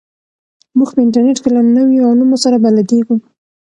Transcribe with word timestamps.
موږ 0.77 0.89
په 0.95 0.99
انټرنیټ 1.05 1.37
کې 1.43 1.49
له 1.55 1.61
نویو 1.77 2.09
علومو 2.11 2.37
سره 2.43 2.57
بلدېږو. 2.63 3.15